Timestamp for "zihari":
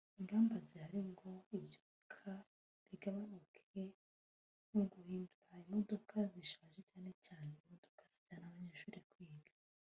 0.67-0.99